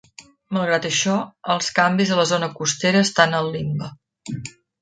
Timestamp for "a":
2.15-2.19